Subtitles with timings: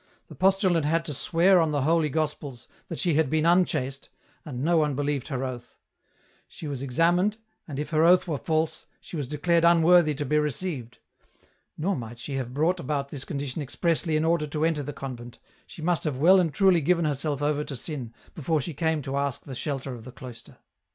[0.29, 4.09] The postulant had to swear on the holy Gospels that she had been unchaste,
[4.43, 5.77] and no one believed her oath;
[6.47, 10.39] she was examined, and if her oath were false, she was declared unworthy to be
[10.39, 10.97] received.
[11.77, 15.37] Nor might she have brought about this condition expressly in order to enter the convent,
[15.67, 19.15] she must have well and truly given herself over to sin, before she came to
[19.17, 20.57] ask the shelter of the cloister.